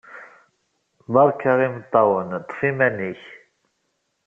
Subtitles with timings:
[1.13, 2.29] Berka imeṭṭawen.
[2.45, 3.23] Ṭṭef iman-ik.